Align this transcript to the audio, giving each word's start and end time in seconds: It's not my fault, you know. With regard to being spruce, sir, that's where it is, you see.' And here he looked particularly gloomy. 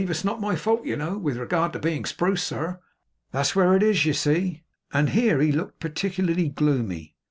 It's 0.03 0.23
not 0.25 0.41
my 0.41 0.55
fault, 0.55 0.83
you 0.83 0.95
know. 0.97 1.15
With 1.19 1.37
regard 1.37 1.73
to 1.73 1.79
being 1.79 2.05
spruce, 2.05 2.41
sir, 2.41 2.79
that's 3.29 3.55
where 3.55 3.75
it 3.75 3.83
is, 3.83 4.03
you 4.03 4.13
see.' 4.13 4.63
And 4.91 5.09
here 5.11 5.39
he 5.39 5.51
looked 5.51 5.79
particularly 5.79 6.49
gloomy. 6.49 7.13